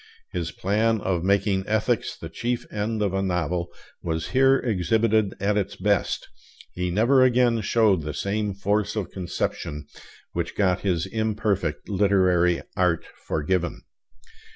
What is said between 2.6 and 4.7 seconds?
end of a novel was here